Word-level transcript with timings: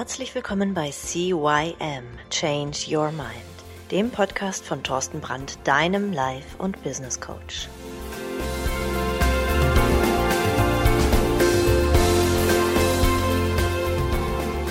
Herzlich 0.00 0.34
willkommen 0.34 0.72
bei 0.72 0.90
CYM 0.90 2.04
Change 2.30 2.78
Your 2.88 3.10
Mind, 3.12 3.30
dem 3.90 4.08
Podcast 4.08 4.64
von 4.64 4.82
Thorsten 4.82 5.20
Brandt, 5.20 5.58
deinem 5.64 6.14
Life- 6.14 6.56
und 6.56 6.82
Business 6.82 7.20
Coach. 7.20 7.68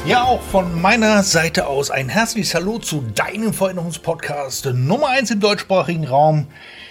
Ja, 0.07 0.23
auch 0.23 0.41
von 0.41 0.81
meiner 0.81 1.21
Seite 1.21 1.67
aus 1.67 1.91
ein 1.91 2.09
herzliches 2.09 2.55
Hallo 2.55 2.79
zu 2.79 3.01
deinem 3.13 3.53
Veränderungspodcast 3.53 4.65
Nummer 4.73 5.09
1 5.09 5.29
im 5.29 5.39
deutschsprachigen 5.41 6.07
Raum. 6.07 6.47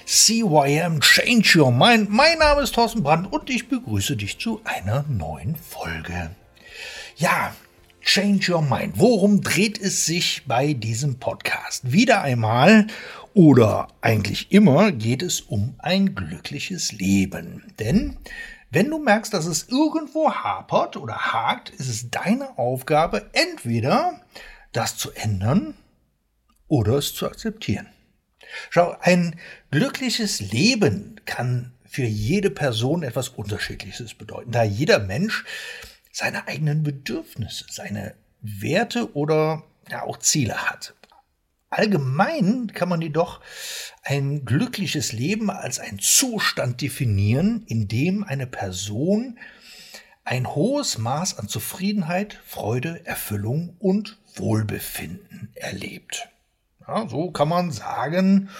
CYM 0.07 1.01
Change 1.01 1.59
Your 1.59 1.73
Mind. 1.73 2.09
Mein 2.09 2.39
Name 2.39 2.61
ist 2.63 2.77
Thorsten 2.77 3.03
Brandt 3.03 3.33
und 3.33 3.51
ich 3.51 3.69
begrüße 3.69 4.15
dich 4.17 4.39
zu 4.39 4.61
einer 4.63 5.05
neuen 5.09 5.57
Folge. 5.57 6.31
Ja, 7.17 7.53
Change 8.09 8.55
Your 8.55 8.63
Mind. 8.63 8.95
Worum 8.97 9.43
dreht 9.43 9.79
es 9.79 10.07
sich 10.07 10.45
bei 10.47 10.73
diesem 10.73 11.19
Podcast? 11.19 11.93
Wieder 11.93 12.23
einmal 12.23 12.87
oder 13.35 13.89
eigentlich 14.01 14.51
immer 14.51 14.93
geht 14.93 15.21
es 15.21 15.43
um 15.43 15.75
ein 15.77 16.15
glückliches 16.15 16.93
Leben. 16.93 17.71
Denn 17.79 18.17
wenn 18.71 18.89
du 18.89 18.99
merkst, 18.99 19.35
dass 19.35 19.45
es 19.45 19.69
irgendwo 19.69 20.33
hapert 20.33 20.97
oder 20.97 21.19
hakt, 21.19 21.69
ist 21.69 21.91
es 21.91 22.11
deine 22.11 22.57
Aufgabe, 22.57 23.29
entweder 23.35 24.23
das 24.73 24.97
zu 24.97 25.13
ändern 25.13 25.75
oder 26.67 26.95
es 26.95 27.15
zu 27.15 27.27
akzeptieren. 27.27 27.89
Schau, 28.71 28.97
ein 29.03 29.39
glückliches 29.71 30.41
Leben 30.41 31.21
kann 31.27 31.75
für 31.85 32.05
jede 32.05 32.49
Person 32.49 33.03
etwas 33.03 33.29
Unterschiedliches 33.29 34.15
bedeuten, 34.15 34.51
da 34.51 34.63
jeder 34.63 34.99
Mensch 34.99 35.45
seine 36.19 36.49
eigenen 36.49 36.83
Bedürfnisse, 36.83 37.67
seine 37.71 38.13
Werte 38.41 39.15
oder 39.15 39.63
ja 39.89 40.03
auch 40.03 40.19
Ziele 40.19 40.69
hat. 40.69 40.97
Allgemein 41.71 42.73
kann 42.75 42.89
man 42.89 43.01
jedoch 43.01 43.41
ein 44.03 44.45
glückliches 44.45 45.13
Leben 45.13 45.49
als 45.49 45.79
ein 45.79 46.01
Zustand 46.01 46.81
definieren, 46.81 47.63
in 47.69 47.87
dem 47.87 48.25
eine 48.25 48.49
Person 48.49 49.39
ein 50.25 50.57
hohes 50.57 50.99
Maß 50.99 51.39
an 51.39 51.47
Zufriedenheit, 51.47 52.41
Freude, 52.45 53.07
Erfüllung 53.07 53.77
und 53.79 54.19
Wohlbefinden 54.35 55.53
erlebt. 55.55 56.29
Ja, 56.85 57.09
so 57.09 57.31
kann 57.31 57.49
man 57.49 57.71
sagen, 57.71 58.51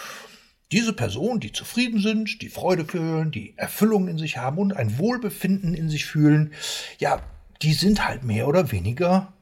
diese 0.71 0.93
Personen, 0.93 1.41
die 1.41 1.51
zufrieden 1.51 2.01
sind, 2.01 2.41
die 2.41 2.51
Freude 2.51 2.85
fühlen, 2.85 3.33
die 3.33 3.55
Erfüllung 3.57 4.07
in 4.07 4.17
sich 4.17 4.37
haben 4.37 4.59
und 4.59 4.77
ein 4.77 4.97
Wohlbefinden 4.99 5.75
in 5.75 5.91
sich 5.91 6.07
fühlen, 6.07 6.53
ja, 6.99 7.21
die 7.63 7.73
sind 7.73 8.07
halt 8.07 8.25
mehr 8.25 8.49
oder 8.49 8.73
weniger 8.73 9.33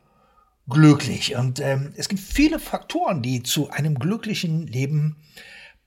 glücklich. 0.69 1.37
Und 1.37 1.61
ähm, 1.61 1.93
es 1.97 2.09
gibt 2.09 2.21
viele 2.21 2.59
Faktoren, 2.59 3.23
die 3.23 3.43
zu 3.43 3.71
einem 3.71 3.99
glücklichen 3.99 4.67
Leben 4.67 5.17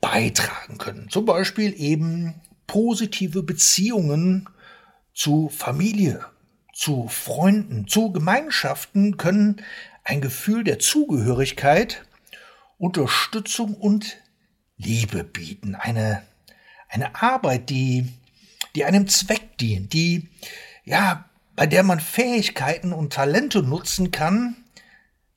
beitragen 0.01 0.77
können. 0.77 1.09
Zum 1.09 1.25
Beispiel 1.25 1.73
eben 1.79 2.35
positive 2.67 3.43
Beziehungen 3.43 4.47
zu 5.13 5.49
Familie, 5.49 6.25
zu 6.73 7.07
Freunden, 7.09 7.87
zu 7.87 8.11
Gemeinschaften 8.11 9.17
können 9.17 9.61
ein 10.03 10.21
Gefühl 10.21 10.63
der 10.63 10.79
Zugehörigkeit, 10.79 12.05
Unterstützung 12.77 13.75
und 13.75 14.17
Liebe 14.77 15.23
bieten. 15.25 15.75
Eine, 15.75 16.23
eine 16.87 17.21
Arbeit, 17.21 17.69
die, 17.69 18.07
die 18.75 18.85
einem 18.85 19.07
Zweck 19.07 19.57
dient, 19.57 19.91
die, 19.91 20.29
ja, 20.85 21.28
bei 21.59 21.67
der 21.67 21.83
man 21.83 21.99
Fähigkeiten 21.99 22.93
und 22.93 23.11
Talente 23.11 23.61
nutzen 23.61 24.11
kann, 24.11 24.55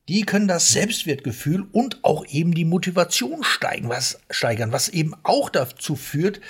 die 0.09 0.23
können 0.23 0.47
das 0.47 0.69
Selbstwertgefühl 0.69 1.67
und 1.73 2.05
auch 2.05 2.25
eben 2.27 2.55
die 2.55 2.65
Motivation 2.65 3.43
steigen, 3.43 3.89
was, 3.89 4.21
steigern, 4.31 4.71
was 4.71 4.89
eben 4.89 5.17
auch 5.25 5.51
dazu 5.51 5.97
führt, 5.97 6.41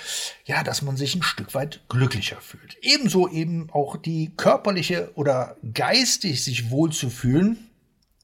ja, 0.45 0.61
dass 0.61 0.83
man 0.83 0.95
sich 0.95 1.15
ein 1.15 1.23
Stück 1.23 1.55
weit 1.55 1.81
glücklicher 1.89 2.39
fühlt. 2.39 2.77
Ebenso 2.83 3.27
eben 3.27 3.71
auch 3.71 3.97
die 3.97 4.31
körperliche 4.37 5.09
oder 5.15 5.57
geistig 5.73 6.43
sich 6.43 6.69
wohl 6.69 6.91
zu 6.91 7.09
fühlen, 7.09 7.57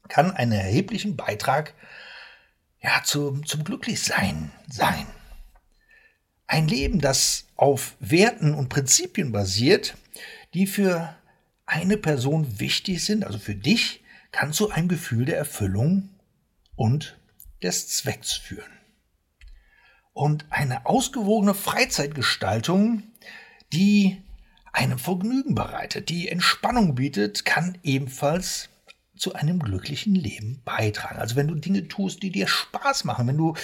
kann 0.08 0.30
einen 0.30 0.52
erheblichen 0.52 1.16
Beitrag 1.16 1.74
ja, 2.80 3.02
zum, 3.02 3.44
zum 3.44 3.64
Glücklichsein 3.64 4.52
sein. 4.70 5.04
Ein 6.46 6.68
Leben, 6.68 7.00
das 7.00 7.46
auf 7.56 7.96
Werten 7.98 8.54
und 8.54 8.68
Prinzipien 8.68 9.32
basiert, 9.32 9.96
die 10.54 10.68
für 10.68 11.16
eine 11.70 11.96
Person 11.96 12.58
wichtig 12.58 13.04
sind, 13.04 13.24
also 13.24 13.38
für 13.38 13.54
dich, 13.54 14.02
kann 14.32 14.52
zu 14.52 14.70
einem 14.70 14.88
Gefühl 14.88 15.24
der 15.24 15.38
Erfüllung 15.38 16.10
und 16.74 17.16
des 17.62 17.88
Zwecks 17.88 18.32
führen. 18.32 18.72
Und 20.12 20.46
eine 20.50 20.86
ausgewogene 20.86 21.54
Freizeitgestaltung, 21.54 23.04
die 23.72 24.22
einem 24.72 24.98
Vergnügen 24.98 25.54
bereitet, 25.54 26.08
die 26.08 26.28
Entspannung 26.28 26.96
bietet, 26.96 27.44
kann 27.44 27.78
ebenfalls 27.84 28.68
zu 29.20 29.34
einem 29.34 29.58
glücklichen 29.58 30.14
Leben 30.14 30.62
beitragen. 30.64 31.18
Also 31.18 31.36
wenn 31.36 31.46
du 31.46 31.54
Dinge 31.54 31.86
tust, 31.88 32.22
die 32.22 32.30
dir 32.30 32.48
Spaß 32.48 33.04
machen, 33.04 33.28
wenn 33.28 33.36
du 33.36 33.54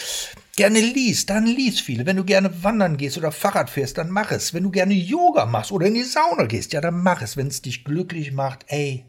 gerne 0.55 0.81
liest, 0.81 1.31
dann 1.31 1.47
lies 1.47 1.81
viele. 1.81 2.05
Wenn 2.05 2.17
du 2.17 2.25
gerne 2.25 2.63
wandern 2.63 2.97
gehst 2.99 3.17
oder 3.17 3.33
Fahrrad 3.33 3.71
fährst, 3.71 3.99
dann 3.99 4.11
mach 4.11 4.31
es. 4.31 4.53
Wenn 4.53 4.65
du 4.65 4.71
gerne 4.71 4.95
Yoga 4.95 5.47
machst 5.47 5.73
oder 5.73 5.87
in 5.87 5.95
die 5.95 6.05
Sauna 6.05 6.45
gehst, 6.45 6.73
ja, 6.75 6.81
dann 6.81 7.03
mach 7.03 7.23
es. 7.23 7.37
Wenn 7.37 7.49
es 7.49 7.63
dich 7.63 7.85
glücklich 7.85 8.33
macht, 8.33 8.67
ey, 8.69 9.05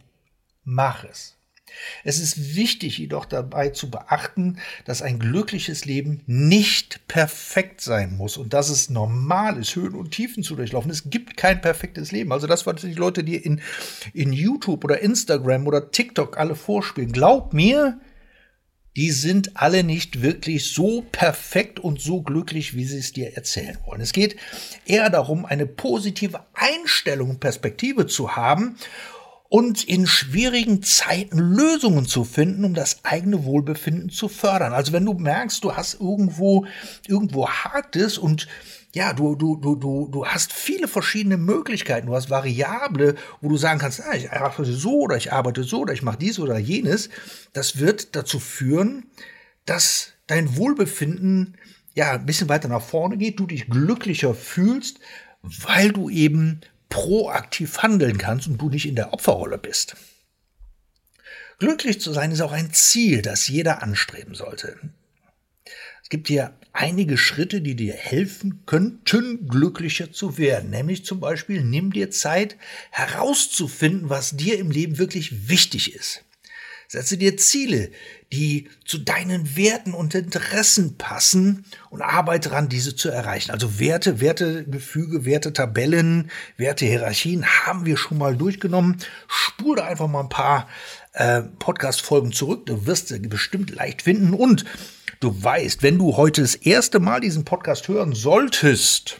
mach 0.64 1.04
es. 1.04 1.37
Es 2.04 2.20
ist 2.20 2.56
wichtig 2.56 2.98
jedoch 2.98 3.26
dabei 3.26 3.70
zu 3.70 3.90
beachten, 3.90 4.58
dass 4.86 5.02
ein 5.02 5.20
glückliches 5.20 5.86
Leben 5.86 6.22
nicht 6.26 7.08
perfekt 7.08 7.82
sein 7.82 8.16
muss 8.16 8.38
und 8.38 8.54
dass 8.54 8.70
es 8.70 8.90
normal 8.90 9.58
ist, 9.58 9.76
Höhen 9.76 9.96
und 9.96 10.12
Tiefen 10.12 10.44
zu 10.44 10.56
durchlaufen. 10.56 10.92
Es 10.92 11.10
gibt 11.10 11.38
kein 11.38 11.62
perfektes 11.62 12.12
Leben. 12.12 12.32
Also 12.32 12.48
das, 12.48 12.66
was 12.66 12.82
die 12.82 12.94
Leute 12.94 13.24
dir 13.24 13.44
in, 13.44 13.62
in 14.14 14.34
YouTube 14.34 14.84
oder 14.84 15.02
Instagram 15.02 15.68
oder 15.68 15.92
TikTok 15.92 16.38
alle 16.38 16.56
vorspielen, 16.56 17.12
glaub 17.12 17.54
mir, 17.54 18.00
die 18.96 19.12
sind 19.12 19.58
alle 19.58 19.84
nicht 19.84 20.24
wirklich 20.24 20.72
so 20.72 21.04
perfekt 21.12 21.80
und 21.80 22.02
so 22.02 22.24
glücklich, 22.24 22.76
wie 22.76 22.86
sie 22.86 22.98
es 22.98 23.14
dir 23.14 23.36
erzählen 23.36 23.78
wollen. 23.86 24.02
Es 24.02 24.12
geht 24.12 24.36
eher 24.86 25.12
darum, 25.12 25.46
eine 25.46 25.68
positive 25.68 26.40
Einstellung 26.56 27.30
und 27.30 27.40
Perspektive 27.40 28.08
zu 28.08 28.36
haben 28.36 28.76
und 29.50 29.84
in 29.84 30.08
schwierigen 30.08 30.84
Zeiten 30.84 31.40
Lösungen 31.40 32.06
zu 32.06 32.24
finden, 32.24 32.66
um 32.66 32.74
das 32.74 33.06
eigene 33.06 33.46
Wohlbefinden 33.46 34.10
zu 34.10 34.28
fördern. 34.28 34.74
Also 34.74 34.92
wenn 34.92 35.06
du 35.06 35.14
merkst, 35.14 35.64
du 35.64 35.76
hast 35.76 36.00
irgendwo, 36.02 36.66
irgendwo 37.08 37.48
hakt 37.48 37.96
es 37.96 38.18
und 38.18 38.48
ja, 38.94 39.14
du, 39.14 39.36
du, 39.36 39.58
du, 39.58 39.76
du, 39.76 40.08
du 40.12 40.26
hast 40.26 40.54
viele 40.54 40.88
verschiedene 40.88 41.38
Möglichkeiten. 41.38 42.08
Du 42.08 42.16
hast 42.16 42.30
Variable, 42.30 43.16
wo 43.42 43.50
du 43.50 43.58
sagen 43.58 43.80
kannst, 43.80 44.02
ah, 44.02 44.16
ich 44.16 44.32
arbeite 44.32 44.66
so 44.66 45.02
oder 45.02 45.18
ich 45.18 45.32
arbeite 45.32 45.64
so 45.64 45.82
oder 45.82 45.94
ich 45.94 46.02
mache 46.02 46.18
dies 46.18 46.40
oder 46.40 46.58
jenes. 46.58 47.10
Das 47.54 47.80
wird 47.80 48.16
dazu 48.16 48.40
führen, 48.40 49.06
dass 49.66 50.14
dein 50.26 50.58
Wohlbefinden 50.58 51.58
ja 51.94 52.14
ein 52.14 52.26
bisschen 52.26 52.50
weiter 52.50 52.70
nach 52.70 52.82
vorne 52.82 53.18
geht, 53.18 53.40
du 53.40 53.46
dich 53.46 53.68
glücklicher 53.68 54.34
fühlst, 54.34 55.00
weil 55.42 55.92
du 55.92 56.10
eben 56.10 56.62
proaktiv 56.90 57.80
handeln 57.80 58.18
kannst 58.18 58.48
und 58.48 58.58
du 58.58 58.70
nicht 58.70 58.86
in 58.86 58.96
der 58.96 59.14
Opferrolle 59.14 59.58
bist. 59.58 59.96
Glücklich 61.60 62.00
zu 62.00 62.14
sein 62.14 62.32
ist 62.32 62.42
auch 62.42 62.52
ein 62.52 62.72
Ziel, 62.72 63.22
das 63.22 63.48
jeder 63.48 63.82
anstreben 63.82 64.36
sollte. 64.36 64.78
Es 66.04 66.10
gibt 66.10 66.28
hier 66.28 66.54
einige 66.72 67.18
Schritte, 67.18 67.60
die 67.60 67.76
dir 67.76 67.94
helfen 67.94 68.64
könnten, 68.66 69.48
glücklicher 69.48 70.12
zu 70.12 70.38
werden. 70.38 70.70
Nämlich 70.70 71.04
zum 71.04 71.20
Beispiel, 71.20 71.64
nimm 71.64 71.92
dir 71.92 72.12
Zeit 72.12 72.56
herauszufinden, 72.92 74.10
was 74.10 74.38
dir 74.38 74.58
im 74.58 74.72
Leben 74.72 75.00
wirklich 75.00 75.50
wichtig 75.50 75.94
ist. 75.94 76.24
Setze 76.90 77.18
dir 77.18 77.36
Ziele, 77.36 77.92
die 78.32 78.70
zu 78.86 78.98
deinen 78.98 79.58
Werten 79.58 79.94
und 79.94 80.16
Interessen 80.16 80.98
passen 80.98 81.66
und 81.90 82.02
arbeite 82.02 82.48
daran, 82.48 82.70
diese 82.70 82.96
zu 82.96 83.10
erreichen. 83.10 83.52
Also 83.52 83.78
Werte, 83.78 84.22
Wertegefüge, 84.22 85.26
Wertetabellen, 85.26 86.32
Wertehierarchien 86.56 87.46
haben 87.46 87.86
wir 87.86 87.98
schon 87.98 88.18
mal 88.18 88.38
durchgenommen. 88.38 88.98
Spule 89.28 89.84
einfach 89.84 90.08
mal 90.08 90.22
ein 90.22 90.30
paar 90.30 90.70
äh, 91.12 91.42
Podcast-Folgen 91.42 92.32
zurück. 92.32 92.66
Du 92.68 92.86
wirst 92.86 93.10
sie 93.10 93.20
bestimmt 93.20 93.70
leicht 93.76 94.04
finden. 94.04 94.34
Und 94.34 94.64
du 95.20 95.44
weißt, 95.44 95.84
wenn 95.84 95.98
du 95.98 96.16
heute 96.16 96.42
das 96.42 96.56
erste 96.56 97.02
Mal 97.02 97.20
diesen 97.20 97.44
Podcast 97.44 97.90
hören 97.90 98.14
solltest, 98.14 99.20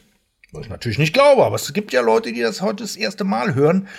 was 0.54 0.64
ich 0.64 0.70
natürlich 0.70 1.00
nicht 1.00 1.14
glaube, 1.14 1.44
aber 1.46 1.58
es 1.58 1.74
gibt 1.74 1.92
ja 1.92 2.00
Leute, 2.00 2.32
die 2.32 2.40
das 2.40 2.62
heute 2.62 2.84
das 2.84 2.96
erste 2.96 3.26
Mal 3.26 3.56
hören, 3.56 3.90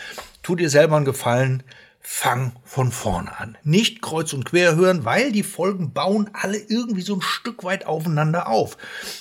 tu 0.42 0.56
dir 0.56 0.70
selber 0.70 0.96
einen 0.96 1.04
Gefallen, 1.04 1.62
fang 2.10 2.52
von 2.64 2.90
vorne 2.90 3.38
an. 3.38 3.58
Nicht 3.64 4.00
kreuz 4.00 4.32
und 4.32 4.46
quer 4.46 4.74
hören, 4.74 5.04
weil 5.04 5.30
die 5.30 5.42
Folgen 5.42 5.92
bauen 5.92 6.30
alle 6.32 6.56
irgendwie 6.56 7.02
so 7.02 7.14
ein 7.14 7.20
Stück 7.20 7.64
weit 7.64 7.86
aufeinander 7.86 8.48
auf. 8.48 8.78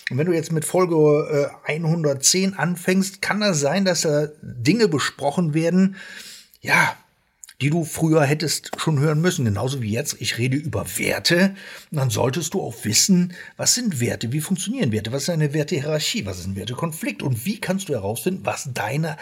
Und 0.09 0.17
wenn 0.17 0.25
du 0.25 0.33
jetzt 0.33 0.53
mit 0.53 0.63
Folge 0.63 1.51
äh, 1.65 1.71
110 1.73 2.53
anfängst, 2.53 3.21
kann 3.21 3.41
das 3.41 3.59
sein, 3.59 3.83
dass 3.83 4.01
da 4.01 4.29
Dinge 4.41 4.87
besprochen 4.87 5.53
werden, 5.53 5.97
ja, 6.61 6.95
die 7.59 7.69
du 7.69 7.83
früher 7.83 8.23
hättest 8.23 8.71
schon 8.79 8.99
hören 8.99 9.19
müssen, 9.19 9.43
genauso 9.43 9.81
wie 9.81 9.91
jetzt. 9.91 10.15
Ich 10.19 10.37
rede 10.37 10.55
über 10.55 10.85
Werte. 10.97 11.55
Und 11.91 11.97
dann 11.97 12.09
solltest 12.09 12.53
du 12.53 12.61
auch 12.61 12.75
wissen, 12.83 13.33
was 13.57 13.75
sind 13.75 13.99
Werte, 13.99 14.31
wie 14.31 14.41
funktionieren 14.41 14.93
Werte, 14.93 15.11
was 15.11 15.23
ist 15.23 15.29
eine 15.29 15.53
Wertehierarchie, 15.53 16.25
was 16.25 16.39
ist 16.39 16.47
ein 16.47 16.55
Wertekonflikt 16.55 17.21
und 17.21 17.45
wie 17.45 17.59
kannst 17.59 17.89
du 17.89 17.93
herausfinden, 17.93 18.45
was 18.45 18.69
deine 18.73 19.17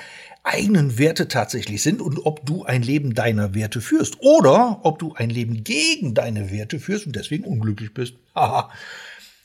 eigenen 0.46 0.98
Werte 1.00 1.28
tatsächlich 1.28 1.82
sind 1.82 2.02
und 2.02 2.20
ob 2.26 2.46
du 2.46 2.64
ein 2.64 2.84
Leben 2.84 3.16
deiner 3.16 3.54
Werte 3.56 3.82
führst 3.82 4.22
oder 4.22 4.80
ob 4.84 5.00
du 5.00 5.14
ein 5.14 5.30
Leben 5.30 5.64
gegen 5.64 6.14
deine 6.14 6.52
Werte 6.52 6.80
führst 6.80 7.08
und 7.08 7.16
deswegen 7.16 7.44
unglücklich 7.44 7.94
bist. 7.94 8.14
Haha. 8.36 8.72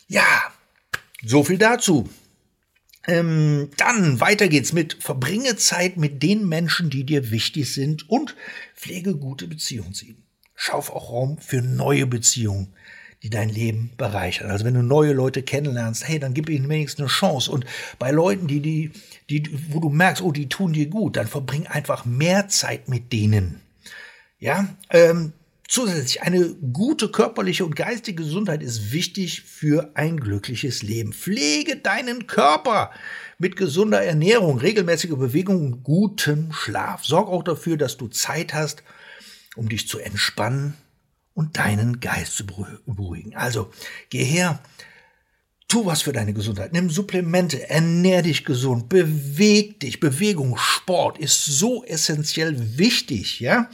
ja, 0.08 0.52
so 1.24 1.42
viel 1.42 1.58
dazu. 1.58 2.08
Ähm, 3.06 3.70
dann 3.78 4.20
weiter 4.20 4.48
geht's 4.48 4.74
mit 4.74 4.98
verbringe 5.00 5.56
Zeit 5.56 5.96
mit 5.96 6.22
den 6.22 6.46
Menschen, 6.46 6.90
die 6.90 7.04
dir 7.04 7.30
wichtig 7.30 7.72
sind 7.72 8.08
und 8.10 8.36
pflege 8.76 9.16
gute 9.16 9.48
Beziehungen 9.48 9.94
zu 9.94 10.04
ihnen. 10.04 10.22
Schauf 10.54 10.90
auch 10.90 11.10
Raum 11.10 11.38
für 11.38 11.62
neue 11.62 12.06
Beziehungen, 12.06 12.74
die 13.22 13.30
dein 13.30 13.48
Leben 13.50 13.90
bereichern. 13.96 14.50
Also 14.50 14.64
wenn 14.64 14.74
du 14.74 14.82
neue 14.82 15.12
Leute 15.12 15.42
kennenlernst, 15.42 16.08
hey, 16.08 16.18
dann 16.18 16.34
gib 16.34 16.48
ihnen 16.48 16.68
wenigstens 16.68 17.00
eine 17.00 17.08
Chance. 17.08 17.50
Und 17.50 17.66
bei 17.98 18.10
Leuten, 18.10 18.46
die, 18.46 18.60
die, 18.60 18.92
die, 19.28 19.72
wo 19.72 19.80
du 19.80 19.90
merkst, 19.90 20.22
oh, 20.22 20.32
die 20.32 20.48
tun 20.48 20.72
dir 20.72 20.86
gut, 20.86 21.16
dann 21.16 21.26
verbring 21.26 21.66
einfach 21.66 22.04
mehr 22.04 22.48
Zeit 22.48 22.88
mit 22.88 23.12
denen. 23.12 23.60
Ja, 24.38 24.68
ähm, 24.88 25.32
Zusätzlich 25.70 26.20
eine 26.22 26.56
gute 26.72 27.12
körperliche 27.12 27.64
und 27.64 27.76
geistige 27.76 28.24
Gesundheit 28.24 28.60
ist 28.60 28.90
wichtig 28.90 29.42
für 29.42 29.92
ein 29.94 30.18
glückliches 30.18 30.82
Leben. 30.82 31.12
Pflege 31.12 31.76
deinen 31.76 32.26
Körper 32.26 32.90
mit 33.38 33.54
gesunder 33.54 34.02
Ernährung, 34.02 34.58
regelmäßiger 34.58 35.14
Bewegung 35.14 35.64
und 35.64 35.84
gutem 35.84 36.52
Schlaf. 36.52 37.04
Sorg 37.04 37.28
auch 37.28 37.44
dafür, 37.44 37.76
dass 37.76 37.96
du 37.96 38.08
Zeit 38.08 38.52
hast, 38.52 38.82
um 39.54 39.68
dich 39.68 39.86
zu 39.86 40.00
entspannen 40.00 40.74
und 41.34 41.56
deinen 41.56 42.00
Geist 42.00 42.36
zu 42.36 42.46
beruhigen. 42.46 43.34
Also 43.34 43.70
geh 44.10 44.24
her, 44.24 44.60
tu 45.70 45.86
was 45.86 46.02
für 46.02 46.12
deine 46.12 46.34
Gesundheit, 46.34 46.72
nimm 46.72 46.90
Supplemente, 46.90 47.70
ernähr 47.70 48.22
dich 48.22 48.44
gesund, 48.44 48.88
beweg 48.88 49.80
dich. 49.80 50.00
Bewegung, 50.00 50.56
Sport 50.56 51.18
ist 51.18 51.44
so 51.44 51.84
essentiell 51.84 52.78
wichtig, 52.78 53.40
ja. 53.40 53.70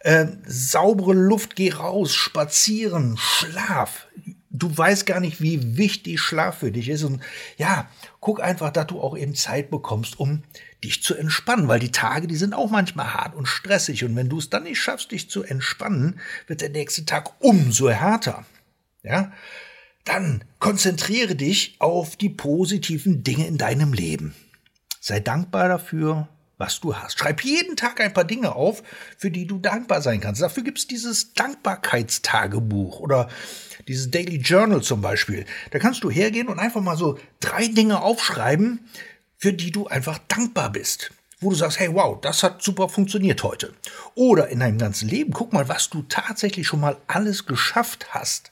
Äh, 0.00 0.26
saubere 0.46 1.12
Luft, 1.12 1.56
geh 1.56 1.72
raus, 1.72 2.14
spazieren, 2.14 3.16
Schlaf. 3.16 4.06
Du 4.50 4.76
weißt 4.76 5.06
gar 5.06 5.20
nicht, 5.20 5.40
wie 5.40 5.76
wichtig 5.76 6.20
Schlaf 6.20 6.58
für 6.58 6.72
dich 6.72 6.88
ist. 6.88 7.04
Und 7.04 7.20
ja, 7.56 7.88
guck 8.20 8.40
einfach, 8.40 8.72
dass 8.72 8.86
du 8.88 9.00
auch 9.00 9.16
eben 9.16 9.34
Zeit 9.34 9.70
bekommst, 9.70 10.18
um 10.18 10.42
dich 10.84 11.02
zu 11.02 11.14
entspannen, 11.14 11.68
weil 11.68 11.80
die 11.80 11.90
Tage, 11.90 12.26
die 12.26 12.36
sind 12.36 12.54
auch 12.54 12.70
manchmal 12.70 13.14
hart 13.14 13.34
und 13.34 13.46
stressig. 13.46 14.04
Und 14.04 14.14
wenn 14.16 14.28
du 14.28 14.38
es 14.38 14.50
dann 14.50 14.62
nicht 14.64 14.80
schaffst, 14.80 15.10
dich 15.10 15.28
zu 15.28 15.42
entspannen, 15.42 16.20
wird 16.46 16.60
der 16.60 16.70
nächste 16.70 17.04
Tag 17.04 17.32
umso 17.40 17.90
härter. 17.90 18.44
Ja, 19.02 19.32
dann 20.04 20.44
konzentriere 20.58 21.34
dich 21.34 21.76
auf 21.80 22.16
die 22.16 22.30
positiven 22.30 23.22
Dinge 23.22 23.46
in 23.46 23.58
deinem 23.58 23.92
Leben. 23.92 24.34
Sei 25.00 25.20
dankbar 25.20 25.68
dafür, 25.68 26.28
was 26.58 26.80
du 26.80 26.96
hast. 26.96 27.18
Schreib 27.18 27.42
jeden 27.42 27.76
Tag 27.76 28.00
ein 28.00 28.12
paar 28.12 28.24
Dinge 28.24 28.54
auf, 28.54 28.82
für 29.16 29.30
die 29.30 29.46
du 29.46 29.58
dankbar 29.58 30.02
sein 30.02 30.20
kannst. 30.20 30.42
Dafür 30.42 30.64
gibt 30.64 30.78
es 30.78 30.86
dieses 30.86 31.32
Dankbarkeitstagebuch 31.34 33.00
oder 33.00 33.28
dieses 33.86 34.10
Daily 34.10 34.36
Journal 34.36 34.82
zum 34.82 35.00
Beispiel. 35.00 35.46
Da 35.70 35.78
kannst 35.78 36.02
du 36.04 36.10
hergehen 36.10 36.48
und 36.48 36.58
einfach 36.58 36.82
mal 36.82 36.96
so 36.96 37.18
drei 37.40 37.68
Dinge 37.68 38.02
aufschreiben, 38.02 38.80
für 39.38 39.52
die 39.52 39.70
du 39.70 39.86
einfach 39.86 40.18
dankbar 40.28 40.70
bist. 40.70 41.12
Wo 41.40 41.50
du 41.50 41.56
sagst, 41.56 41.78
hey, 41.78 41.94
wow, 41.94 42.20
das 42.20 42.42
hat 42.42 42.62
super 42.62 42.88
funktioniert 42.88 43.44
heute. 43.44 43.72
Oder 44.16 44.48
in 44.48 44.58
deinem 44.58 44.78
ganzen 44.78 45.08
Leben, 45.08 45.32
guck 45.32 45.52
mal, 45.52 45.68
was 45.68 45.88
du 45.88 46.02
tatsächlich 46.02 46.66
schon 46.66 46.80
mal 46.80 46.96
alles 47.06 47.46
geschafft 47.46 48.08
hast. 48.10 48.50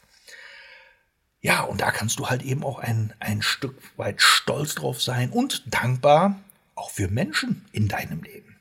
Ja, 1.40 1.62
und 1.62 1.80
da 1.80 1.90
kannst 1.90 2.20
du 2.20 2.28
halt 2.28 2.42
eben 2.42 2.64
auch 2.64 2.78
ein, 2.78 3.12
ein 3.18 3.42
Stück 3.42 3.76
weit 3.96 4.22
stolz 4.22 4.76
drauf 4.76 5.02
sein 5.02 5.30
und 5.30 5.62
dankbar 5.66 6.40
auch 6.76 6.90
für 6.90 7.08
Menschen 7.08 7.64
in 7.72 7.88
deinem 7.88 8.22
Leben. 8.22 8.56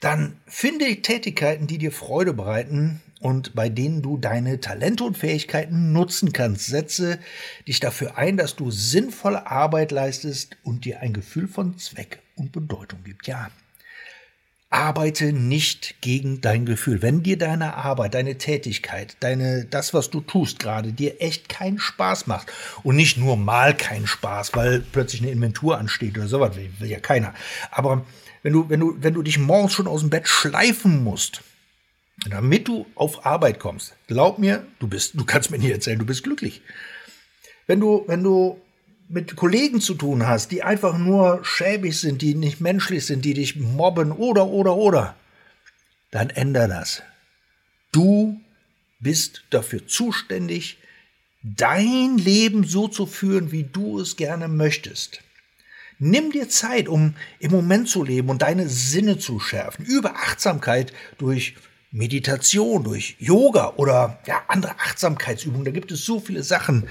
Dann 0.00 0.40
finde 0.46 1.00
Tätigkeiten, 1.00 1.68
die 1.68 1.78
dir 1.78 1.92
Freude 1.92 2.32
bereiten 2.32 3.00
und 3.22 3.54
bei 3.54 3.68
denen 3.68 4.02
du 4.02 4.18
deine 4.18 4.60
Talente 4.60 5.04
und 5.04 5.16
Fähigkeiten 5.16 5.92
nutzen 5.92 6.32
kannst. 6.32 6.66
Setze 6.66 7.18
dich 7.68 7.78
dafür 7.78 8.18
ein, 8.18 8.36
dass 8.36 8.56
du 8.56 8.70
sinnvolle 8.70 9.46
Arbeit 9.46 9.92
leistest 9.92 10.56
und 10.64 10.84
dir 10.84 11.00
ein 11.00 11.12
Gefühl 11.12 11.46
von 11.46 11.78
Zweck 11.78 12.18
und 12.34 12.50
Bedeutung 12.50 13.04
gibt. 13.04 13.28
Ja, 13.28 13.50
arbeite 14.70 15.32
nicht 15.32 16.00
gegen 16.00 16.40
dein 16.40 16.66
Gefühl. 16.66 17.00
Wenn 17.00 17.22
dir 17.22 17.38
deine 17.38 17.74
Arbeit, 17.74 18.14
deine 18.14 18.38
Tätigkeit, 18.38 19.16
deine, 19.20 19.66
das, 19.66 19.94
was 19.94 20.10
du 20.10 20.20
tust 20.20 20.58
gerade, 20.58 20.92
dir 20.92 21.20
echt 21.20 21.48
keinen 21.48 21.78
Spaß 21.78 22.26
macht 22.26 22.50
und 22.82 22.96
nicht 22.96 23.18
nur 23.18 23.36
mal 23.36 23.76
keinen 23.76 24.06
Spaß, 24.06 24.56
weil 24.56 24.80
plötzlich 24.80 25.22
eine 25.22 25.30
Inventur 25.30 25.78
ansteht 25.78 26.16
oder 26.16 26.26
sowas, 26.26 26.56
will, 26.56 26.72
will 26.78 26.90
ja 26.90 27.00
keiner. 27.00 27.34
Aber 27.70 28.04
wenn 28.42 28.54
du, 28.54 28.68
wenn 28.68 28.80
du, 28.80 28.96
wenn 28.98 29.14
du 29.14 29.22
dich 29.22 29.38
morgens 29.38 29.74
schon 29.74 29.86
aus 29.86 30.00
dem 30.00 30.10
Bett 30.10 30.26
schleifen 30.26 31.04
musst, 31.04 31.42
damit 32.28 32.68
du 32.68 32.86
auf 32.94 33.26
Arbeit 33.26 33.58
kommst, 33.58 33.94
glaub 34.06 34.38
mir, 34.38 34.66
du 34.78 34.88
bist, 34.88 35.14
du 35.14 35.24
kannst 35.24 35.50
mir 35.50 35.58
nicht 35.58 35.70
erzählen, 35.70 35.98
du 35.98 36.06
bist 36.06 36.22
glücklich. 36.22 36.62
Wenn 37.66 37.80
du, 37.80 38.04
wenn 38.06 38.22
du 38.22 38.60
mit 39.08 39.36
Kollegen 39.36 39.80
zu 39.80 39.94
tun 39.94 40.26
hast, 40.26 40.50
die 40.50 40.62
einfach 40.62 40.96
nur 40.96 41.44
schäbig 41.44 41.98
sind, 41.98 42.22
die 42.22 42.34
nicht 42.34 42.60
menschlich 42.60 43.06
sind, 43.06 43.24
die 43.24 43.34
dich 43.34 43.56
mobben 43.56 44.12
oder, 44.12 44.46
oder, 44.46 44.76
oder, 44.76 45.16
dann 46.10 46.30
änder 46.30 46.68
das. 46.68 47.02
Du 47.92 48.40
bist 49.00 49.44
dafür 49.50 49.86
zuständig, 49.86 50.78
dein 51.42 52.16
Leben 52.18 52.64
so 52.64 52.88
zu 52.88 53.06
führen, 53.06 53.52
wie 53.52 53.64
du 53.64 54.00
es 54.00 54.16
gerne 54.16 54.48
möchtest. 54.48 55.22
Nimm 55.98 56.32
dir 56.32 56.48
Zeit, 56.48 56.88
um 56.88 57.14
im 57.38 57.50
Moment 57.50 57.88
zu 57.88 58.02
leben 58.02 58.30
und 58.30 58.42
deine 58.42 58.68
Sinne 58.68 59.18
zu 59.18 59.38
schärfen. 59.38 59.84
Über 59.84 60.16
Achtsamkeit 60.16 60.92
durch 61.18 61.54
Meditation, 61.92 62.84
durch 62.84 63.16
Yoga 63.18 63.74
oder 63.76 64.18
ja, 64.26 64.42
andere 64.48 64.72
Achtsamkeitsübungen. 64.78 65.66
Da 65.66 65.70
gibt 65.70 65.92
es 65.92 66.04
so 66.04 66.20
viele 66.20 66.42
Sachen, 66.42 66.88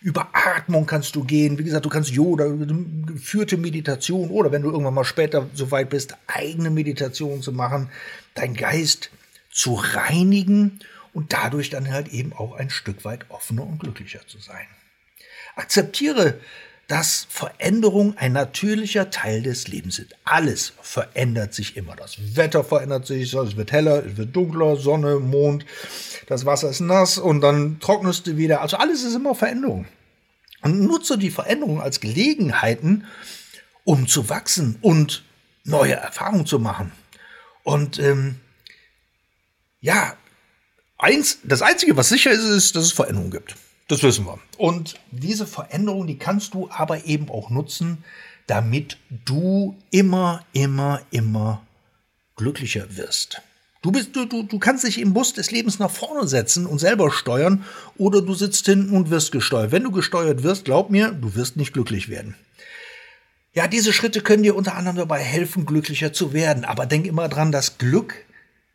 über 0.00 0.28
Atmung 0.32 0.86
kannst 0.86 1.16
du 1.16 1.24
gehen. 1.24 1.58
Wie 1.58 1.64
gesagt, 1.64 1.84
du 1.84 1.88
kannst 1.88 2.10
Yoga, 2.10 2.46
geführte 2.46 3.56
Meditation 3.56 4.30
oder 4.30 4.52
wenn 4.52 4.62
du 4.62 4.70
irgendwann 4.70 4.94
mal 4.94 5.04
später 5.04 5.48
so 5.52 5.72
weit 5.72 5.90
bist, 5.90 6.16
eigene 6.28 6.70
Meditation 6.70 7.42
zu 7.42 7.50
machen, 7.52 7.90
dein 8.34 8.54
Geist 8.54 9.10
zu 9.50 9.74
reinigen 9.74 10.78
und 11.12 11.32
dadurch 11.32 11.70
dann 11.70 11.90
halt 11.90 12.08
eben 12.08 12.32
auch 12.32 12.54
ein 12.54 12.70
Stück 12.70 13.04
weit 13.04 13.28
offener 13.30 13.66
und 13.66 13.80
glücklicher 13.80 14.20
zu 14.26 14.38
sein. 14.38 14.66
Akzeptiere, 15.56 16.38
dass 16.88 17.26
Veränderung 17.28 18.16
ein 18.16 18.32
natürlicher 18.32 19.10
Teil 19.10 19.42
des 19.42 19.66
Lebens 19.66 19.98
ist. 19.98 20.14
Alles 20.24 20.72
verändert 20.80 21.52
sich 21.52 21.76
immer. 21.76 21.96
Das 21.96 22.36
Wetter 22.36 22.62
verändert 22.62 23.06
sich, 23.06 23.34
es 23.34 23.56
wird 23.56 23.72
heller, 23.72 24.06
es 24.06 24.16
wird 24.16 24.36
dunkler, 24.36 24.76
Sonne, 24.76 25.18
Mond, 25.18 25.66
das 26.26 26.46
Wasser 26.46 26.70
ist 26.70 26.80
nass 26.80 27.18
und 27.18 27.40
dann 27.40 27.80
trocknest 27.80 28.26
du 28.26 28.36
wieder. 28.36 28.60
Also 28.60 28.76
alles 28.76 29.02
ist 29.02 29.14
immer 29.14 29.34
Veränderung. 29.34 29.86
Und 30.62 30.80
nutze 30.80 31.18
die 31.18 31.30
Veränderung 31.30 31.80
als 31.80 32.00
Gelegenheiten, 32.00 33.04
um 33.84 34.06
zu 34.06 34.28
wachsen 34.28 34.78
und 34.80 35.24
neue 35.64 35.94
Erfahrungen 35.94 36.46
zu 36.46 36.58
machen. 36.58 36.92
Und 37.64 37.98
ähm, 37.98 38.36
ja, 39.80 40.16
eins, 40.98 41.38
das 41.42 41.62
Einzige, 41.62 41.96
was 41.96 42.08
sicher 42.08 42.30
ist, 42.30 42.44
ist, 42.44 42.76
dass 42.76 42.84
es 42.84 42.92
Veränderungen 42.92 43.32
gibt. 43.32 43.56
Das 43.88 44.02
wissen 44.02 44.26
wir. 44.26 44.38
Und 44.58 44.98
diese 45.12 45.46
Veränderung, 45.46 46.06
die 46.06 46.18
kannst 46.18 46.54
du 46.54 46.68
aber 46.70 47.04
eben 47.06 47.28
auch 47.30 47.50
nutzen, 47.50 48.04
damit 48.46 48.98
du 49.24 49.76
immer, 49.90 50.44
immer, 50.52 51.02
immer 51.10 51.62
glücklicher 52.36 52.96
wirst. 52.96 53.42
Du, 53.82 53.92
bist, 53.92 54.16
du, 54.16 54.24
du, 54.24 54.42
du 54.42 54.58
kannst 54.58 54.84
dich 54.84 55.00
im 55.00 55.12
Bus 55.12 55.32
des 55.32 55.52
Lebens 55.52 55.78
nach 55.78 55.90
vorne 55.90 56.26
setzen 56.26 56.66
und 56.66 56.78
selber 56.78 57.12
steuern 57.12 57.64
oder 57.96 58.20
du 58.22 58.34
sitzt 58.34 58.66
hinten 58.66 58.96
und 58.96 59.10
wirst 59.10 59.30
gesteuert. 59.30 59.70
Wenn 59.70 59.84
du 59.84 59.92
gesteuert 59.92 60.42
wirst, 60.42 60.64
glaub 60.64 60.90
mir, 60.90 61.12
du 61.12 61.34
wirst 61.36 61.56
nicht 61.56 61.72
glücklich 61.72 62.08
werden. 62.08 62.34
Ja, 63.52 63.68
diese 63.68 63.92
Schritte 63.92 64.20
können 64.20 64.42
dir 64.42 64.56
unter 64.56 64.74
anderem 64.74 64.96
dabei 64.96 65.20
helfen, 65.20 65.64
glücklicher 65.64 66.12
zu 66.12 66.32
werden. 66.32 66.64
Aber 66.64 66.86
denk 66.86 67.06
immer 67.06 67.28
dran, 67.28 67.52
das 67.52 67.78
Glück 67.78 68.14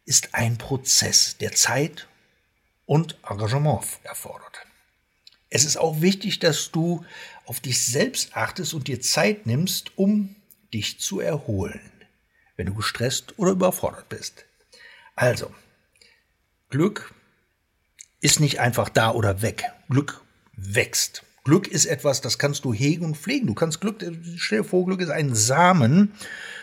ist 0.06 0.34
ein 0.34 0.58
Prozess, 0.58 1.38
der 1.38 1.52
Zeit 1.52 2.08
und 2.86 3.18
Engagement 3.30 3.84
erfordert. 4.04 4.66
Es 5.54 5.66
ist 5.66 5.78
auch 5.78 6.02
wichtig, 6.02 6.40
dass 6.40 6.72
du 6.72 7.06
auf 7.46 7.60
dich 7.60 7.86
selbst 7.86 8.36
achtest 8.36 8.74
und 8.74 8.88
dir 8.88 9.02
Zeit 9.02 9.46
nimmst, 9.46 9.92
um 9.98 10.36
dich 10.74 11.00
zu 11.00 11.20
erholen, 11.20 11.92
wenn 12.56 12.68
du 12.68 12.74
gestresst 12.74 13.38
oder 13.38 13.52
überfordert 13.52 14.08
bist. 14.08 14.46
Also, 15.16 15.54
Glück 16.70 17.14
ist 18.22 18.40
nicht 18.40 18.62
einfach 18.62 18.88
da 18.88 19.12
oder 19.12 19.42
weg. 19.42 19.66
Glück 19.90 20.22
wächst. 20.54 21.24
Glück 21.44 21.68
ist 21.68 21.86
etwas, 21.86 22.22
das 22.22 22.38
kannst 22.38 22.64
du 22.64 22.74
hegen 22.74 23.04
und 23.04 23.18
pflegen. 23.18 23.48
Du 23.48 23.54
kannst 23.54 23.82
Glück, 23.82 23.98
stell 24.38 24.60
dir 24.60 24.64
vor, 24.64 24.86
Glück 24.86 25.02
ist 25.02 25.10
ein 25.10 25.36
Samen, 25.36 26.14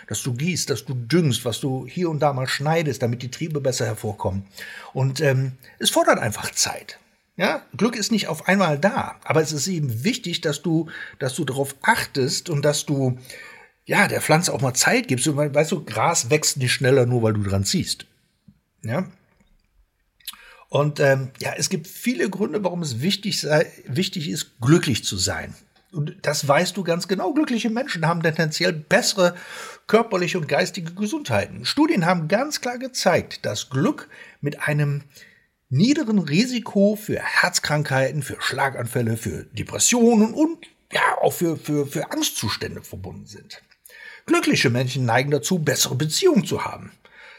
das 0.07 0.23
du 0.23 0.33
gießt, 0.33 0.71
das 0.71 0.87
du 0.87 0.95
düngst, 0.95 1.45
was 1.45 1.61
du 1.61 1.87
hier 1.87 2.09
und 2.09 2.21
da 2.21 2.33
mal 2.33 2.49
schneidest, 2.49 3.03
damit 3.03 3.21
die 3.21 3.31
Triebe 3.31 3.61
besser 3.61 3.85
hervorkommen. 3.85 4.47
Und 4.95 5.21
ähm, 5.21 5.53
es 5.79 5.91
fordert 5.91 6.21
einfach 6.21 6.53
Zeit. 6.53 6.99
Ja, 7.39 7.65
Glück 7.75 7.97
ist 7.97 8.13
nicht 8.13 8.27
auf 8.27 8.49
einmal 8.49 8.79
da, 8.79 9.17
aber 9.25 9.41
es 9.41 9.53
ist 9.53 9.67
eben 9.69 10.05
wichtig, 10.05 10.43
dass 10.43 10.61
du, 10.61 10.91
dass 11.19 11.35
du 11.35 11.47
darauf 11.47 11.75
achtest 11.81 12.51
und 12.51 12.63
dass 12.63 12.85
du 12.85 13.19
ja 13.87 14.09
der 14.09 14.21
Pflanze 14.21 14.53
auch 14.53 14.61
mal 14.61 14.75
Zeit 14.75 15.09
gibst. 15.09 15.27
Weißt 15.35 15.73
du, 15.73 15.85
Gras 15.85 16.29
wächst 16.29 16.59
nicht 16.59 16.73
schneller 16.73 17.07
nur, 17.07 17.23
weil 17.23 17.33
du 17.33 17.43
dran 17.43 17.65
ziehst. 17.65 18.05
Ja, 18.83 19.09
und 20.69 21.01
ähm, 21.01 21.31
ja, 21.41 21.55
es 21.57 21.71
gibt 21.71 21.87
viele 21.87 22.29
Gründe, 22.29 22.63
warum 22.63 22.83
es 22.83 23.01
wichtig, 23.01 23.41
sei, 23.41 23.67
wichtig 23.87 24.29
ist, 24.29 24.61
glücklich 24.61 25.05
zu 25.05 25.17
sein. 25.17 25.55
Und 25.93 26.17
das 26.23 26.47
weißt 26.47 26.77
du 26.77 26.85
ganz 26.85 27.09
genau. 27.09 27.33
Glückliche 27.33 27.71
Menschen 27.71 28.07
haben 28.07 28.23
tendenziell 28.23 28.75
bessere 28.75 29.35
körperliche 29.87 30.39
und 30.39 30.47
geistige 30.47 30.93
Gesundheiten. 30.93 31.65
Studien 31.65 32.05
haben 32.05 32.29
ganz 32.29 32.61
klar 32.61 32.77
gezeigt, 32.77 33.47
dass 33.47 33.71
Glück 33.71 34.09
mit 34.43 34.69
einem 34.69 35.05
niederen 35.71 36.19
Risiko 36.19 36.97
für 36.97 37.21
Herzkrankheiten, 37.21 38.23
für 38.23 38.41
Schlaganfälle, 38.41 39.17
für 39.17 39.45
Depressionen 39.45 40.35
und 40.35 40.67
ja, 40.93 41.19
auch 41.21 41.33
für, 41.33 41.57
für, 41.57 41.87
für 41.87 42.11
Angstzustände 42.11 42.83
verbunden 42.83 43.27
sind. 43.27 43.63
Glückliche 44.27 44.71
Menschen 44.71 45.05
neigen 45.05 45.31
dazu, 45.31 45.59
bessere 45.59 45.95
Beziehungen 45.95 46.45
zu 46.45 46.65
haben. 46.65 46.93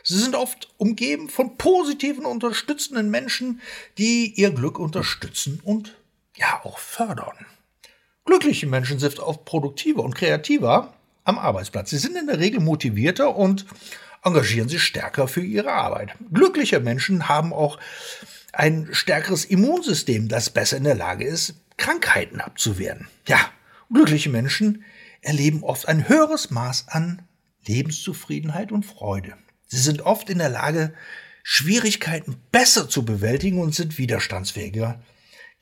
Sie 0.04 0.18
sind 0.18 0.36
oft 0.36 0.74
umgeben 0.78 1.30
von 1.30 1.58
positiven, 1.58 2.26
unterstützenden 2.26 3.10
Menschen, 3.10 3.62
die 3.98 4.34
ihr 4.36 4.52
Glück 4.52 4.80
unterstützen 4.80 5.60
und 5.64 5.98
ja 6.36 6.62
auch 6.64 6.80
fördern. 6.80 7.46
Glückliche 8.26 8.68
Menschen 8.68 9.00
sind 9.00 9.20
oft 9.20 9.46
produktiver 9.46 10.04
und 10.04 10.16
kreativer 10.16 10.94
am 11.24 11.38
Arbeitsplatz. 11.38 11.90
Sie 11.90 11.98
sind 11.98 12.16
in 12.18 12.28
der 12.28 12.40
Regel 12.40 12.60
motivierter 12.60 13.36
und 13.36 13.66
engagieren 14.24 14.70
sich 14.70 14.84
stärker 14.84 15.28
für 15.28 15.42
ihre 15.42 15.72
Arbeit. 15.72 16.16
Glückliche 16.32 16.80
Menschen 16.80 17.30
haben 17.30 17.54
auch 17.54 17.80
ein 18.52 18.90
stärkeres 18.92 19.46
Immunsystem, 19.46 20.28
das 20.28 20.50
besser 20.50 20.78
in 20.78 20.84
der 20.84 20.96
Lage 20.96 21.26
ist, 21.26 21.56
Krankheiten 21.78 22.42
abzuwehren. 22.42 23.08
Ja, 23.28 23.40
glückliche 23.92 24.30
Menschen 24.30 24.84
erleben 25.22 25.64
oft 25.64 25.88
ein 25.88 26.08
höheres 26.10 26.50
Maß 26.50 26.88
an 26.90 27.22
Lebenszufriedenheit 27.66 28.72
und 28.72 28.86
Freude. 28.86 29.38
Sie 29.68 29.80
sind 29.80 30.02
oft 30.02 30.30
in 30.30 30.40
der 30.40 30.50
Lage, 30.50 30.94
Schwierigkeiten 31.44 32.42
besser 32.52 32.90
zu 32.90 33.06
bewältigen 33.06 33.60
und 33.60 33.74
sind 33.74 33.98
widerstandsfähiger 33.98 35.02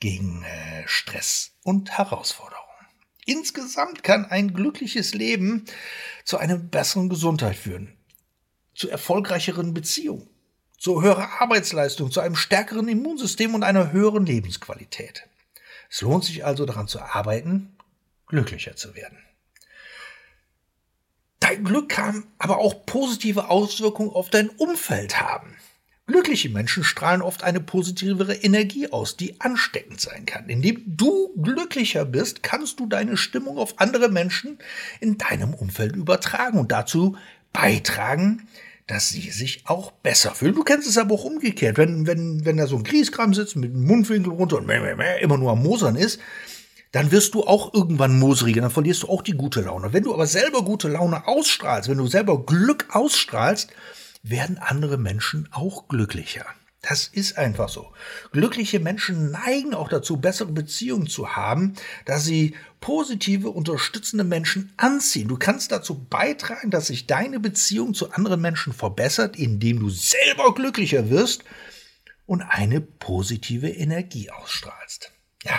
gegen 0.00 0.42
äh, 0.42 0.82
Stress 0.86 1.52
und 1.62 1.98
Herausforderungen. 1.98 2.64
Insgesamt 3.26 4.02
kann 4.02 4.24
ein 4.24 4.54
glückliches 4.54 5.12
Leben 5.12 5.64
zu 6.24 6.38
einer 6.38 6.56
besseren 6.56 7.08
Gesundheit 7.08 7.56
führen, 7.56 7.97
zu 8.78 8.88
erfolgreicheren 8.88 9.74
Beziehungen, 9.74 10.30
zu 10.78 11.02
höherer 11.02 11.40
Arbeitsleistung, 11.40 12.12
zu 12.12 12.20
einem 12.20 12.36
stärkeren 12.36 12.86
Immunsystem 12.86 13.54
und 13.56 13.64
einer 13.64 13.90
höheren 13.90 14.24
Lebensqualität. 14.24 15.24
Es 15.90 16.00
lohnt 16.00 16.24
sich 16.24 16.44
also 16.44 16.64
daran 16.64 16.86
zu 16.86 17.00
arbeiten, 17.00 17.76
glücklicher 18.28 18.76
zu 18.76 18.94
werden. 18.94 19.18
Dein 21.40 21.64
Glück 21.64 21.88
kann 21.88 22.24
aber 22.38 22.58
auch 22.58 22.86
positive 22.86 23.50
Auswirkungen 23.50 24.10
auf 24.10 24.30
dein 24.30 24.48
Umfeld 24.48 25.20
haben. 25.20 25.56
Glückliche 26.06 26.48
Menschen 26.48 26.84
strahlen 26.84 27.20
oft 27.20 27.42
eine 27.42 27.60
positivere 27.60 28.34
Energie 28.34 28.92
aus, 28.92 29.16
die 29.16 29.40
ansteckend 29.40 30.00
sein 30.00 30.24
kann. 30.24 30.48
Indem 30.48 30.82
du 30.86 31.34
glücklicher 31.42 32.04
bist, 32.04 32.44
kannst 32.44 32.78
du 32.78 32.86
deine 32.86 33.16
Stimmung 33.16 33.58
auf 33.58 33.80
andere 33.80 34.08
Menschen 34.08 34.58
in 35.00 35.18
deinem 35.18 35.52
Umfeld 35.52 35.96
übertragen 35.96 36.58
und 36.58 36.70
dazu 36.70 37.16
beitragen, 37.52 38.48
dass 38.88 39.10
sie 39.10 39.30
sich 39.30 39.62
auch 39.66 39.92
besser 39.92 40.34
fühlen. 40.34 40.54
Du 40.54 40.64
kennst 40.64 40.88
es 40.88 40.98
aber 40.98 41.14
auch 41.14 41.24
umgekehrt. 41.24 41.76
Wenn, 41.76 42.06
wenn, 42.06 42.44
wenn 42.44 42.56
da 42.56 42.66
so 42.66 42.76
ein 42.76 42.84
Grieskram 42.84 43.34
sitzt 43.34 43.54
mit 43.54 43.72
dem 43.72 43.86
Mundwinkel 43.86 44.32
runter 44.32 44.56
und 44.56 44.68
immer 44.68 45.36
nur 45.36 45.52
am 45.52 45.62
Mosern 45.62 45.94
ist, 45.94 46.18
dann 46.90 47.12
wirst 47.12 47.34
du 47.34 47.44
auch 47.44 47.74
irgendwann 47.74 48.18
moseriger, 48.18 48.62
dann 48.62 48.70
verlierst 48.70 49.02
du 49.02 49.08
auch 49.08 49.20
die 49.20 49.34
gute 49.34 49.60
Laune. 49.60 49.92
Wenn 49.92 50.04
du 50.04 50.14
aber 50.14 50.26
selber 50.26 50.62
gute 50.62 50.88
Laune 50.88 51.28
ausstrahlst, 51.28 51.90
wenn 51.90 51.98
du 51.98 52.06
selber 52.06 52.46
Glück 52.46 52.86
ausstrahlst, 52.90 53.70
werden 54.22 54.56
andere 54.56 54.96
Menschen 54.96 55.48
auch 55.52 55.88
glücklicher. 55.88 56.46
Das 56.82 57.08
ist 57.08 57.36
einfach 57.36 57.68
so. 57.68 57.92
Glückliche 58.30 58.78
Menschen 58.78 59.32
neigen 59.32 59.74
auch 59.74 59.88
dazu, 59.88 60.18
bessere 60.18 60.52
Beziehungen 60.52 61.08
zu 61.08 61.34
haben, 61.34 61.74
da 62.04 62.18
sie 62.18 62.54
positive, 62.80 63.50
unterstützende 63.50 64.22
Menschen 64.22 64.72
anziehen. 64.76 65.26
Du 65.26 65.36
kannst 65.36 65.72
dazu 65.72 66.04
beitragen, 66.04 66.70
dass 66.70 66.86
sich 66.86 67.08
deine 67.08 67.40
Beziehung 67.40 67.94
zu 67.94 68.12
anderen 68.12 68.40
Menschen 68.40 68.72
verbessert, 68.72 69.36
indem 69.36 69.80
du 69.80 69.90
selber 69.90 70.54
glücklicher 70.54 71.10
wirst 71.10 71.44
und 72.26 72.42
eine 72.42 72.80
positive 72.80 73.68
Energie 73.68 74.30
ausstrahlst. 74.30 75.12
Ja, 75.44 75.58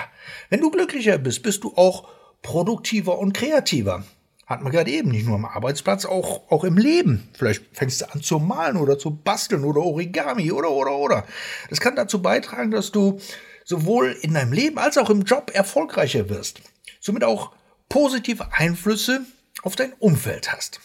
wenn 0.49 0.61
du 0.61 0.71
glücklicher 0.71 1.17
bist, 1.17 1.43
bist 1.43 1.63
du 1.65 1.75
auch 1.75 2.07
produktiver 2.41 3.19
und 3.19 3.33
kreativer. 3.33 4.05
Hat 4.49 4.63
man 4.63 4.71
gerade 4.71 4.89
eben, 4.89 5.11
nicht 5.11 5.27
nur 5.27 5.35
am 5.35 5.45
Arbeitsplatz, 5.45 6.05
auch, 6.05 6.49
auch 6.49 6.63
im 6.63 6.75
Leben. 6.75 7.29
Vielleicht 7.37 7.63
fängst 7.71 8.01
du 8.01 8.11
an 8.11 8.23
zu 8.23 8.39
malen 8.39 8.77
oder 8.77 8.97
zu 8.97 9.11
basteln 9.11 9.63
oder 9.63 9.81
Origami 9.81 10.51
oder, 10.51 10.71
oder, 10.71 10.97
oder. 10.97 11.27
Das 11.69 11.79
kann 11.79 11.95
dazu 11.95 12.19
beitragen, 12.19 12.71
dass 12.71 12.91
du 12.91 13.19
sowohl 13.63 14.17
in 14.21 14.33
deinem 14.33 14.51
Leben 14.51 14.79
als 14.79 14.97
auch 14.97 15.11
im 15.11 15.21
Job 15.21 15.51
erfolgreicher 15.53 16.29
wirst. 16.29 16.61
Somit 16.99 17.23
auch 17.23 17.51
positive 17.89 18.51
Einflüsse 18.51 19.23
auf 19.61 19.75
dein 19.75 19.93
Umfeld 19.99 20.51
hast. 20.51 20.79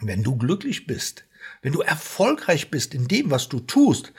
Wenn 0.00 0.22
du 0.22 0.36
glücklich 0.36 0.86
bist, 0.86 1.26
wenn 1.60 1.74
du 1.74 1.82
erfolgreich 1.82 2.70
bist 2.70 2.94
in 2.94 3.06
dem, 3.06 3.30
was 3.30 3.50
du 3.50 3.60
tust, 3.60 4.14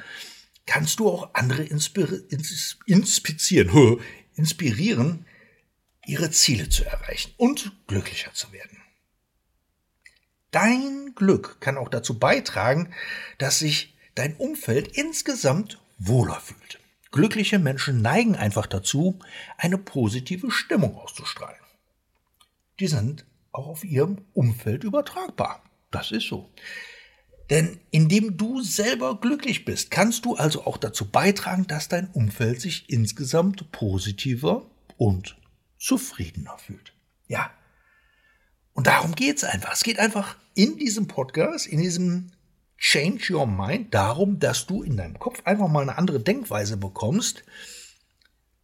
kannst 0.67 0.99
du 0.99 1.09
auch 1.09 1.33
andere 1.33 1.63
inspizieren, 1.63 2.27
inspirieren, 4.35 5.25
ihre 6.09 6.31
Ziele 6.31 6.69
zu 6.69 6.83
erreichen 6.83 7.33
und 7.37 7.71
glücklicher 7.87 8.33
zu 8.33 8.51
werden. 8.51 8.77
Dein 10.51 11.13
Glück 11.13 11.61
kann 11.61 11.77
auch 11.77 11.89
dazu 11.89 12.17
beitragen, 12.17 12.91
dass 13.37 13.59
sich 13.59 13.95
dein 14.15 14.35
Umfeld 14.35 14.87
insgesamt 14.97 15.79
wohler 15.99 16.41
fühlt. 16.41 16.79
Glückliche 17.11 17.59
Menschen 17.59 18.01
neigen 18.01 18.35
einfach 18.35 18.65
dazu, 18.65 19.19
eine 19.57 19.77
positive 19.77 20.51
Stimmung 20.51 20.95
auszustrahlen. 20.95 21.59
Die 22.79 22.87
sind 22.87 23.25
auch 23.51 23.67
auf 23.67 23.83
ihrem 23.83 24.25
Umfeld 24.33 24.83
übertragbar. 24.83 25.63
Das 25.91 26.11
ist 26.11 26.27
so. 26.27 26.49
Denn 27.49 27.79
indem 27.89 28.37
du 28.37 28.61
selber 28.61 29.19
glücklich 29.19 29.65
bist, 29.65 29.89
kannst 29.89 30.25
du 30.25 30.35
also 30.35 30.65
auch 30.65 30.77
dazu 30.77 31.09
beitragen, 31.09 31.65
dass 31.67 31.87
dein 31.87 32.09
Umfeld 32.11 32.61
sich 32.61 32.89
insgesamt 32.89 33.71
positiver 33.71 34.69
und 34.97 35.35
zufriedener 35.79 36.57
fühlt. 36.57 36.93
Ja. 37.27 37.49
Und 38.73 38.87
darum 38.87 39.15
geht's 39.15 39.43
einfach. 39.43 39.73
Es 39.73 39.83
geht 39.83 39.99
einfach 39.99 40.35
in 40.53 40.77
diesem 40.77 41.07
Podcast, 41.07 41.67
in 41.67 41.79
diesem 41.79 42.31
Change 42.77 43.33
Your 43.33 43.47
Mind 43.47 43.93
darum, 43.93 44.39
dass 44.39 44.67
du 44.67 44.83
in 44.83 44.97
deinem 44.97 45.19
Kopf 45.19 45.41
einfach 45.45 45.67
mal 45.67 45.81
eine 45.81 45.97
andere 45.97 46.19
Denkweise 46.19 46.77
bekommst, 46.77 47.43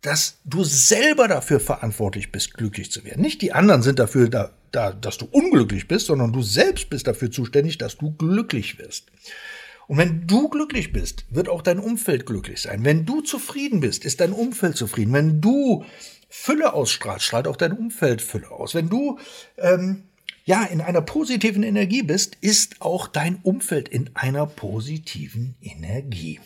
dass 0.02 0.38
du 0.46 0.64
selber 0.64 1.28
dafür 1.28 1.60
verantwortlich 1.60 2.32
bist, 2.32 2.54
glücklich 2.54 2.92
zu 2.92 3.04
werden. 3.04 3.22
Nicht 3.22 3.42
die 3.42 3.54
anderen 3.54 3.82
sind 3.82 4.00
dafür 4.00 4.30
da, 4.30 4.54
da, 4.72 4.94
dass 4.94 5.18
du 5.18 5.26
unglücklich 5.26 5.88
bist, 5.88 6.06
sondern 6.06 6.32
du 6.32 6.44
selbst 6.44 6.90
bist 6.90 7.08
dafür 7.08 7.32
zuständig, 7.32 7.78
dass 7.78 7.98
du 7.98 8.12
glücklich 8.12 8.78
wirst. 8.78 9.12
Und 9.88 9.98
wenn 9.98 10.28
du 10.28 10.50
glücklich 10.50 10.94
bist, 10.94 11.26
wird 11.30 11.50
auch 11.50 11.62
dein 11.62 11.80
Umfeld 11.80 12.26
glücklich 12.26 12.62
sein. 12.62 12.86
Wenn 12.86 13.06
du 13.06 13.22
zufrieden 13.22 13.82
bist, 13.82 14.06
ist 14.06 14.20
dein 14.20 14.32
Umfeld 14.32 14.78
zufrieden. 14.78 15.14
Wenn 15.14 15.42
du 15.42 15.86
Fülle 16.38 16.74
ausstrahlst, 16.74 17.26
strahlt 17.26 17.48
auch 17.48 17.56
dein 17.56 17.72
Umfeld 17.72 18.22
Fülle 18.22 18.52
aus. 18.52 18.76
Wenn 18.76 18.90
du 18.90 19.18
ähm, 19.58 20.04
ja 20.44 20.64
in 20.64 20.82
einer 20.82 21.02
positiven 21.02 21.64
Energie 21.64 22.04
bist, 22.04 22.38
ist 22.42 22.82
auch 22.82 23.08
dein 23.08 23.38
Umfeld 23.42 23.90
in 23.90 24.12
einer 24.14 24.46
positiven 24.46 25.56
Energie. 25.62 26.40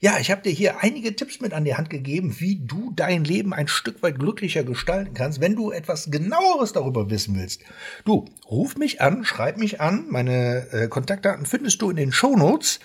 Ja, 0.00 0.18
ich 0.18 0.32
habe 0.32 0.42
dir 0.42 0.50
hier 0.50 0.82
einige 0.82 1.14
Tipps 1.14 1.40
mit 1.40 1.52
an 1.52 1.64
die 1.64 1.76
Hand 1.76 1.88
gegeben, 1.88 2.40
wie 2.40 2.56
du 2.56 2.90
dein 2.96 3.22
Leben 3.22 3.54
ein 3.54 3.68
Stück 3.68 4.02
weit 4.02 4.18
glücklicher 4.18 4.64
gestalten 4.64 5.14
kannst. 5.14 5.40
Wenn 5.40 5.54
du 5.54 5.70
etwas 5.70 6.10
genaueres 6.10 6.72
darüber 6.72 7.08
wissen 7.08 7.38
willst, 7.38 7.62
du 8.04 8.24
ruf 8.50 8.76
mich 8.76 9.00
an, 9.00 9.24
schreib 9.24 9.58
mich 9.58 9.80
an. 9.80 10.06
Meine 10.08 10.66
äh, 10.72 10.88
Kontaktdaten 10.88 11.46
findest 11.46 11.80
du 11.82 11.90
in 11.90 11.96
den 11.96 12.10
Show 12.10 12.34
Notes. 12.34 12.80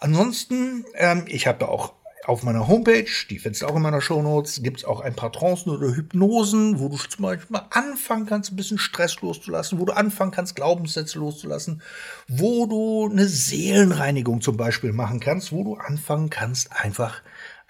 Ansonsten, 0.00 0.86
ähm, 0.94 1.24
ich 1.26 1.46
habe 1.46 1.58
da 1.58 1.66
auch 1.66 1.92
auf 2.24 2.42
meiner 2.42 2.68
Homepage, 2.68 3.10
die 3.28 3.38
findest 3.38 3.62
du 3.62 3.66
auch 3.66 3.76
in 3.76 3.82
meiner 3.82 4.00
Shownotes, 4.00 4.62
gibt 4.62 4.78
es 4.78 4.84
auch 4.84 5.00
ein 5.00 5.14
paar 5.14 5.32
Trancen 5.32 5.70
oder 5.70 5.94
Hypnosen, 5.94 6.78
wo 6.78 6.88
du 6.88 6.96
zum 6.96 7.22
Beispiel 7.22 7.48
mal 7.50 7.66
anfangen 7.70 8.26
kannst, 8.26 8.52
ein 8.52 8.56
bisschen 8.56 8.78
Stress 8.78 9.20
loszulassen, 9.20 9.78
wo 9.80 9.84
du 9.84 9.92
anfangen 9.92 10.30
kannst, 10.30 10.54
Glaubenssätze 10.54 11.18
loszulassen, 11.18 11.82
wo 12.28 12.66
du 12.66 13.08
eine 13.10 13.26
Seelenreinigung 13.26 14.40
zum 14.40 14.56
Beispiel 14.56 14.92
machen 14.92 15.20
kannst, 15.20 15.52
wo 15.52 15.64
du 15.64 15.74
anfangen 15.74 16.30
kannst, 16.30 16.72
einfach 16.72 17.22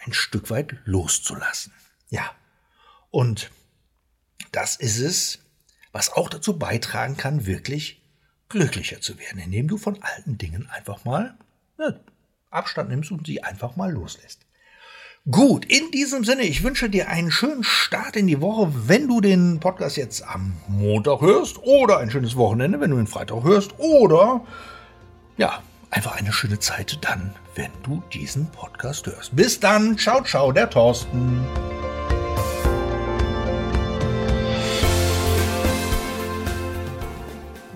ein 0.05 0.13
Stück 0.13 0.51
weit 0.51 0.77
loszulassen. 0.85 1.73
Ja. 2.11 2.31
Und 3.11 3.51
das 4.51 4.77
ist 4.77 4.99
es, 4.99 5.39
was 5.93 6.13
auch 6.13 6.29
dazu 6.29 6.59
beitragen 6.59 7.17
kann, 7.17 7.47
wirklich 7.47 8.03
glücklicher 8.49 9.01
zu 9.01 9.19
werden, 9.19 9.39
indem 9.41 9.69
du 9.69 9.79
von 9.79 10.03
alten 10.03 10.37
Dingen 10.37 10.69
einfach 10.69 11.05
mal 11.05 11.39
ne, 11.79 12.01
Abstand 12.53 12.91
nimmst 12.91 13.11
und 13.11 13.27
sie 13.27 13.43
einfach 13.43 13.77
mal 13.77 13.91
loslässt. 13.91 14.41
Gut, 15.31 15.65
in 15.67 15.93
diesem 15.93 16.25
Sinne, 16.25 16.43
ich 16.43 16.65
wünsche 16.65 16.91
dir 16.91 17.09
einen 17.09 17.31
schönen 17.31 17.63
Start 17.63 18.17
in 18.17 18.27
die 18.27 18.41
Woche, 18.41 18.73
wenn 18.89 19.07
du 19.07 19.21
den 19.21 19.61
Podcast 19.61 19.97
jetzt 19.97 20.27
am 20.27 20.55
Montag 20.67 21.21
hörst 21.21 21.59
oder 21.63 21.99
ein 21.99 22.11
schönes 22.11 22.35
Wochenende, 22.37 22.81
wenn 22.81 22.91
du 22.91 22.97
den 22.97 23.07
Freitag 23.07 23.45
hörst 23.45 23.79
oder 23.79 24.45
ja, 25.37 25.63
einfach 25.91 26.17
eine 26.17 26.33
schöne 26.33 26.59
Zeit 26.59 26.99
dann, 27.03 27.35
wenn 27.55 27.71
du 27.85 28.03
diesen 28.13 28.51
Podcast 28.51 29.07
hörst. 29.07 29.37
Bis 29.37 29.61
dann, 29.61 29.97
ciao, 29.97 30.25
ciao, 30.25 30.51
der 30.51 30.69
Thorsten. 30.69 31.47